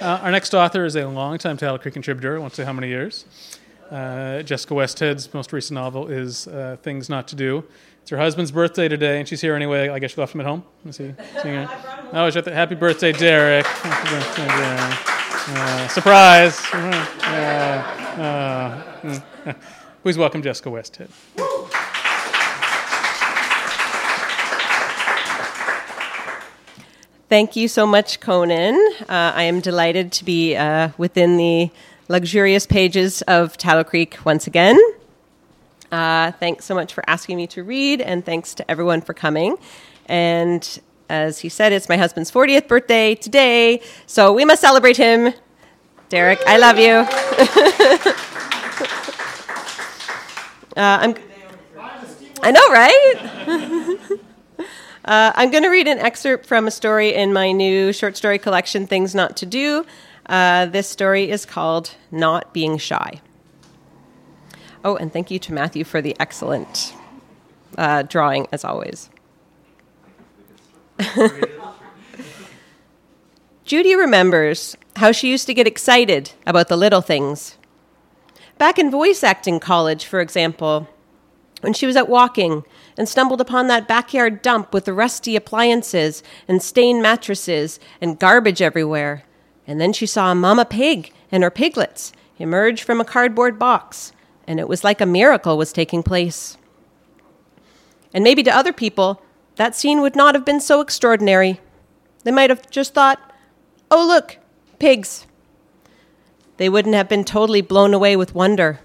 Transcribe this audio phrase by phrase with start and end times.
[0.00, 2.36] Uh, our next author is a longtime Taddle Creek contributor.
[2.36, 3.24] I won't say how many years.
[3.90, 7.64] Uh, Jessica Westhead's most recent novel is uh, Things Not to Do.
[8.02, 9.88] It's her husband's birthday today, and she's here anyway.
[9.88, 10.64] I guess she left him at home.
[10.84, 11.04] Is he?
[11.04, 11.14] Is
[12.12, 13.66] oh, she's at the, happy birthday, Derek.
[13.66, 15.58] Happy birthday, Derek.
[15.58, 16.60] Uh, surprise.
[18.14, 18.22] Uh,
[19.42, 19.52] uh,
[20.02, 21.10] please welcome Jessica Westhead.
[27.34, 28.76] Thank you so much, Conan.
[29.00, 31.68] Uh, I am delighted to be uh, within the
[32.06, 34.78] luxurious pages of Taddle Creek once again.
[35.90, 39.56] Uh, thanks so much for asking me to read, and thanks to everyone for coming.
[40.06, 45.34] And as he said, it's my husband's 40th birthday today, so we must celebrate him.
[46.10, 46.92] Derek, I love you.
[50.76, 51.16] uh, I'm,
[52.44, 54.18] I know, right?
[55.04, 58.38] uh, I'm going to read an excerpt from a story in my new short story
[58.38, 59.84] collection, Things Not to Do.
[60.26, 63.20] Uh, this story is called Not Being Shy.
[64.82, 66.94] Oh, and thank you to Matthew for the excellent
[67.76, 69.10] uh, drawing, as always.
[73.64, 77.58] Judy remembers how she used to get excited about the little things.
[78.56, 80.88] Back in voice acting college, for example,
[81.60, 82.64] when she was out walking
[82.96, 88.62] and stumbled upon that backyard dump with the rusty appliances and stained mattresses and garbage
[88.62, 89.24] everywhere,
[89.66, 94.12] and then she saw mama pig and her piglets emerge from a cardboard box,
[94.46, 96.56] and it was like a miracle was taking place.
[98.12, 99.20] And maybe to other people,
[99.56, 101.60] that scene would not have been so extraordinary.
[102.22, 103.20] They might have just thought,
[103.90, 104.38] oh, look,
[104.78, 105.26] pigs.
[106.56, 108.80] They wouldn't have been totally blown away with wonder,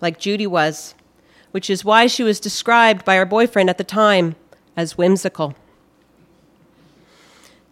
[0.00, 0.94] like Judy was,
[1.54, 4.34] which is why she was described by her boyfriend at the time
[4.76, 5.54] as whimsical.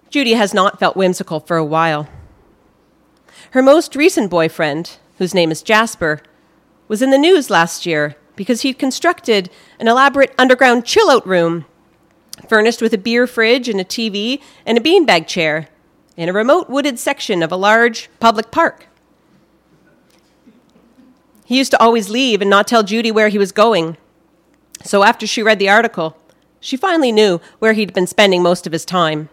[0.09, 2.09] Judy has not felt whimsical for a while.
[3.51, 6.23] Her most recent boyfriend, whose name is Jasper,
[6.87, 11.65] was in the news last year because he'd constructed an elaborate underground chill out room,
[12.49, 15.67] furnished with a beer fridge and a TV and a beanbag chair
[16.17, 18.87] in a remote wooded section of a large public park.
[21.53, 23.99] He used to always leave and not tell Judy where he was going.
[24.85, 26.17] So after she read the article,
[26.61, 29.29] she finally knew where he'd been spending most of his time.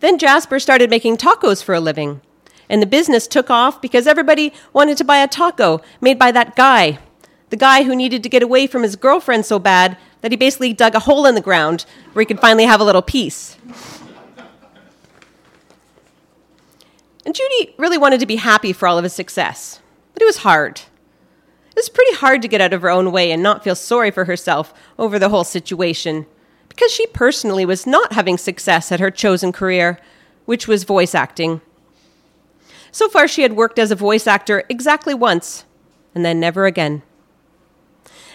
[0.00, 2.20] Then Jasper started making tacos for a living
[2.68, 6.56] and the business took off because everybody wanted to buy a taco made by that
[6.56, 6.98] guy.
[7.50, 10.72] The guy who needed to get away from his girlfriend so bad that he basically
[10.72, 13.56] dug a hole in the ground where he could finally have a little peace.
[17.24, 19.78] And Judy really wanted to be happy for all of his success,
[20.20, 20.82] but it was hard.
[21.70, 24.10] It was pretty hard to get out of her own way and not feel sorry
[24.10, 26.26] for herself over the whole situation,
[26.68, 29.98] because she personally was not having success at her chosen career,
[30.44, 31.62] which was voice acting.
[32.92, 35.64] So far, she had worked as a voice actor exactly once,
[36.14, 37.00] and then never again.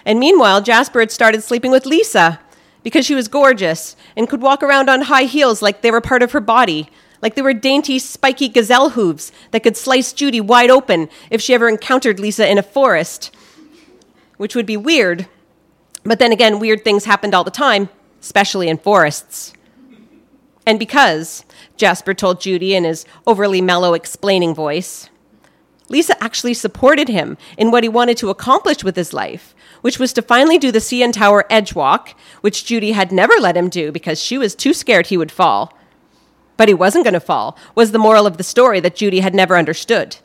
[0.05, 2.39] And meanwhile, Jasper had started sleeping with Lisa
[2.81, 6.23] because she was gorgeous and could walk around on high heels like they were part
[6.23, 6.89] of her body,
[7.25, 11.55] like they were dainty, spiky gazelle hooves that could slice Judy wide open if she
[11.55, 13.35] ever encountered Lisa in a forest,
[14.37, 15.27] which would be weird.
[16.03, 17.89] But then again, weird things happened all the time,
[18.21, 19.53] especially in forests.
[20.67, 21.43] And because,
[21.77, 25.09] Jasper told Judy in his overly mellow explaining voice,
[25.89, 30.13] Lisa actually supported him in what he wanted to accomplish with his life, which was
[30.13, 33.91] to finally do the CN Tower edge walk, which Judy had never let him do
[33.91, 35.73] because she was too scared he would fall.
[36.57, 39.35] But he wasn't going to fall, was the moral of the story that Judy had
[39.35, 40.17] never understood.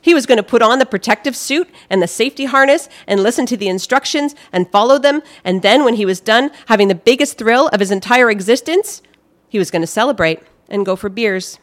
[0.00, 3.46] He was going to put on the protective suit and the safety harness and listen
[3.46, 7.38] to the instructions and follow them, and then when he was done having the biggest
[7.38, 9.00] thrill of his entire existence,
[9.48, 11.58] he was going to celebrate and go for beers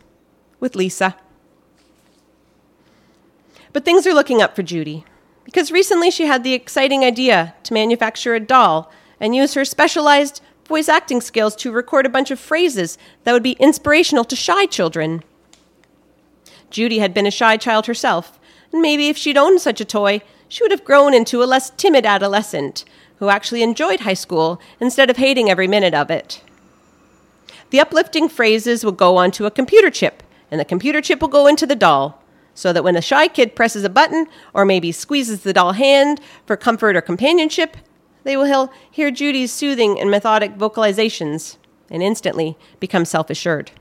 [0.59, 1.16] with Lisa.
[3.73, 5.03] But things are looking up for Judy
[5.44, 10.41] because recently she had the exciting idea to manufacture a doll and use her specialized
[10.69, 14.66] voice acting skills to record a bunch of phrases that would be inspirational to shy
[14.68, 15.22] children.
[16.69, 18.40] Judy had been a shy child herself,
[18.72, 21.72] and maybe if she'd owned such a toy, she would have grown into a less
[21.72, 22.85] timid adolescent
[23.17, 26.41] who actually enjoyed high school instead of hating every minute of it.
[27.72, 30.22] The uplifting phrases will go onto a computer chip,
[30.52, 32.23] and the computer chip will go into the doll,
[32.53, 36.22] so that when the shy kid presses a button or maybe squeezes the doll hand
[36.46, 37.76] for comfort or companionship,
[38.23, 41.57] they will hear Judy's soothing and methodic vocalizations
[41.89, 43.71] and instantly become self assured.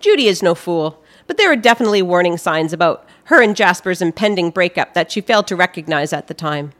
[0.00, 4.50] Judy is no fool, but there are definitely warning signs about her and Jasper's impending
[4.50, 6.72] breakup that she failed to recognize at the time.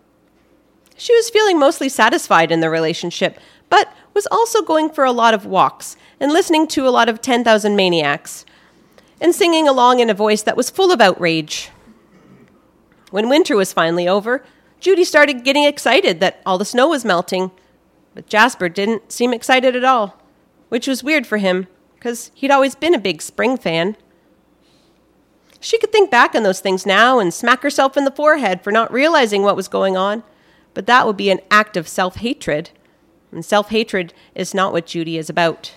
[0.96, 5.34] She was feeling mostly satisfied in the relationship, but was also going for a lot
[5.34, 8.44] of walks and listening to a lot of 10,000 Maniacs,
[9.20, 11.70] and singing along in a voice that was full of outrage.
[13.10, 14.44] When winter was finally over,
[14.84, 17.50] Judy started getting excited that all the snow was melting,
[18.14, 20.20] but Jasper didn't seem excited at all,
[20.68, 23.96] which was weird for him, because he'd always been a big spring fan.
[25.58, 28.70] She could think back on those things now and smack herself in the forehead for
[28.70, 30.22] not realizing what was going on,
[30.74, 32.68] but that would be an act of self hatred.
[33.32, 35.76] And self hatred is not what Judy is about.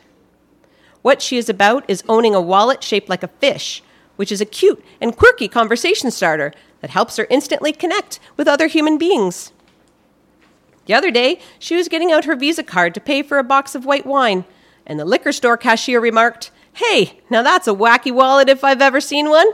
[1.02, 3.82] What she is about is owning a wallet shaped like a fish,
[4.18, 6.52] which is a cute and quirky conversation starter
[6.82, 9.52] that helps her instantly connect with other human beings.
[10.86, 13.76] The other day, she was getting out her Visa card to pay for a box
[13.76, 14.46] of white wine,
[14.86, 19.02] and the liquor store cashier remarked, Hey, now that's a wacky wallet if I've ever
[19.02, 19.48] seen one.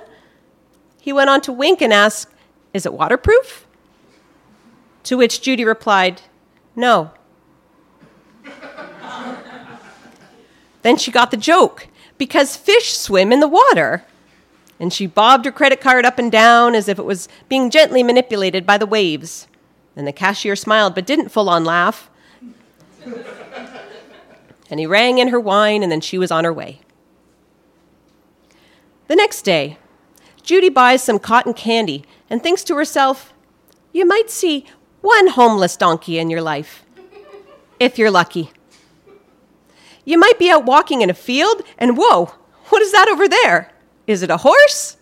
[1.01, 2.31] He went on to wink and ask,
[2.73, 3.65] Is it waterproof?
[5.03, 6.21] To which Judy replied,
[6.75, 7.11] No.
[10.83, 11.87] then she got the joke
[12.17, 14.05] because fish swim in the water.
[14.79, 18.03] And she bobbed her credit card up and down as if it was being gently
[18.03, 19.47] manipulated by the waves.
[19.95, 22.09] And the cashier smiled but didn't full on laugh.
[24.69, 26.79] and he rang in her wine, and then she was on her way.
[29.07, 29.77] The next day,
[30.41, 33.33] Judy buys some cotton candy and thinks to herself,
[33.91, 34.65] You might see
[35.01, 36.83] one homeless donkey in your life,
[37.79, 38.51] if you're lucky.
[40.05, 42.33] You might be out walking in a field, and whoa,
[42.69, 43.72] what is that over there?
[44.05, 44.97] Is it a horse?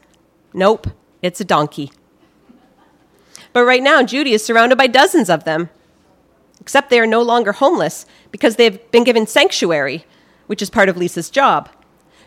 [0.54, 0.88] Nope,
[1.22, 1.92] it's a donkey.
[3.54, 5.70] But right now, Judy is surrounded by dozens of them.
[6.60, 10.06] Except they are no longer homeless because they've been given sanctuary,
[10.48, 11.70] which is part of Lisa's job.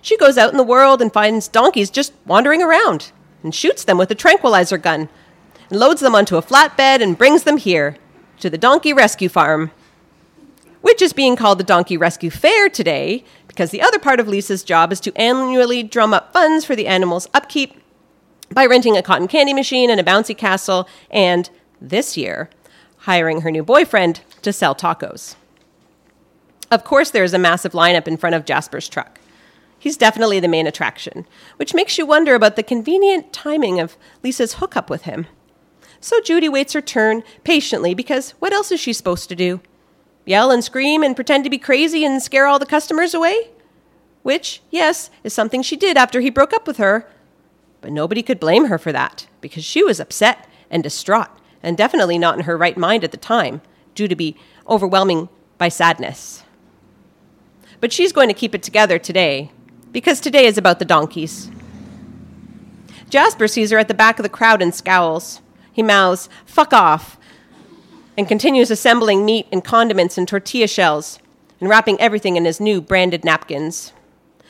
[0.02, 3.12] She goes out in the world and finds donkeys just wandering around
[3.42, 5.08] and shoots them with a tranquilizer gun
[5.70, 7.96] and loads them onto a flatbed and brings them here
[8.40, 9.70] to the donkey rescue farm,
[10.82, 13.24] which is being called the Donkey Rescue Fair today
[13.54, 16.88] because the other part of Lisa's job is to annually drum up funds for the
[16.88, 17.80] animals' upkeep
[18.50, 21.48] by renting a cotton candy machine and a bouncy castle, and
[21.80, 22.50] this year,
[22.98, 25.36] hiring her new boyfriend to sell tacos.
[26.70, 29.20] Of course, there is a massive lineup in front of Jasper's truck.
[29.78, 34.54] He's definitely the main attraction, which makes you wonder about the convenient timing of Lisa's
[34.54, 35.26] hookup with him.
[36.00, 39.60] So Judy waits her turn patiently because what else is she supposed to do?
[40.24, 43.50] Yell and scream and pretend to be crazy and scare all the customers away?
[44.22, 47.06] Which, yes, is something she did after he broke up with her.
[47.80, 51.28] But nobody could blame her for that because she was upset and distraught
[51.64, 53.62] and definitely not in her right mind at the time,
[53.94, 54.36] due to be
[54.68, 56.44] overwhelming by sadness.
[57.80, 59.50] But she's going to keep it together today
[59.90, 61.50] because today is about the donkeys.
[63.08, 65.40] Jasper sees her at the back of the crowd and scowls.
[65.72, 67.18] He mouths, Fuck off,
[68.16, 71.18] and continues assembling meat and condiments and tortilla shells
[71.60, 73.92] and wrapping everything in his new branded napkins.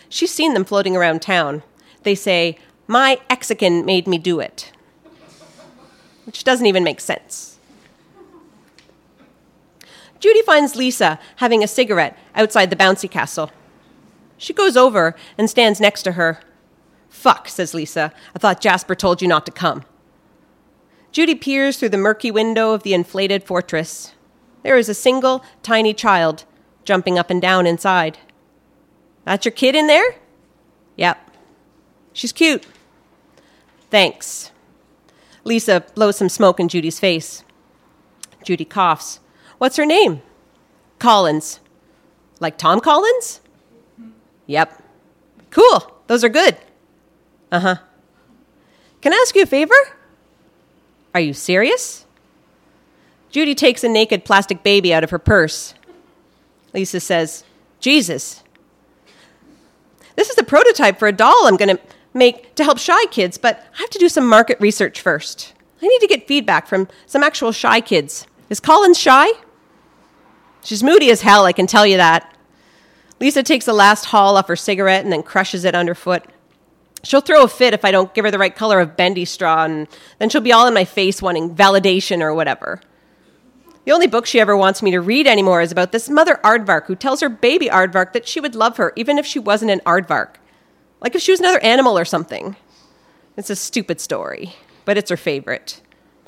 [0.08, 1.62] She's seen them floating around town.
[2.02, 4.72] They say, My Exican made me do it,
[6.26, 7.58] which doesn't even make sense.
[10.20, 13.50] Judy finds Lisa having a cigarette outside the bouncy castle.
[14.38, 16.40] She goes over and stands next to her.
[17.08, 18.12] Fuck, says Lisa.
[18.34, 19.84] I thought Jasper told you not to come.
[21.14, 24.14] Judy peers through the murky window of the inflated fortress.
[24.64, 26.44] There is a single, tiny child
[26.82, 28.18] jumping up and down inside.
[29.24, 30.16] That's your kid in there?
[30.96, 31.16] Yep.
[32.12, 32.66] She's cute.
[33.90, 34.50] Thanks.
[35.44, 37.44] Lisa blows some smoke in Judy's face.
[38.42, 39.20] Judy coughs.
[39.58, 40.20] What's her name?
[40.98, 41.60] Collins.
[42.40, 43.40] Like Tom Collins?
[44.48, 44.82] Yep.
[45.50, 45.92] Cool.
[46.08, 46.56] Those are good.
[47.52, 47.76] Uh huh.
[49.00, 49.76] Can I ask you a favor?
[51.14, 52.04] Are you serious?
[53.30, 55.74] Judy takes a naked plastic baby out of her purse.
[56.72, 57.44] Lisa says,
[57.80, 58.42] Jesus.
[60.16, 63.38] This is the prototype for a doll I'm going to make to help shy kids,
[63.38, 65.52] but I have to do some market research first.
[65.82, 68.26] I need to get feedback from some actual shy kids.
[68.48, 69.28] Is Collins shy?
[70.62, 72.34] She's moody as hell, I can tell you that.
[73.20, 76.24] Lisa takes the last haul off her cigarette and then crushes it underfoot.
[77.04, 79.64] She'll throw a fit if I don't give her the right color of bendy straw,
[79.64, 79.86] and
[80.18, 82.80] then she'll be all in my face wanting validation or whatever.
[83.84, 86.86] The only book she ever wants me to read anymore is about this mother aardvark
[86.86, 89.80] who tells her baby aardvark that she would love her even if she wasn't an
[89.80, 90.36] aardvark.
[91.00, 92.56] Like if she was another animal or something.
[93.36, 95.82] It's a stupid story, but it's her favorite.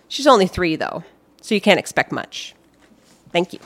[0.09, 1.05] She's only three, though,
[1.41, 2.55] so you can't expect much.
[3.33, 3.61] Thank you.